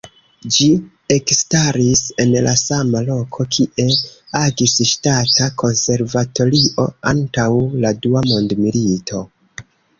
[0.53, 0.67] Ĝi
[1.15, 3.87] ekstaris en la sama loko kie
[4.41, 7.49] agis Ŝtata Konservatorio antaŭ
[7.87, 9.27] la dua mondmilito.